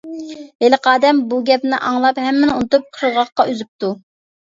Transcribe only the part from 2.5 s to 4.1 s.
ئۇنتۇپ قىرغاققا ئۈزۈپتۇ.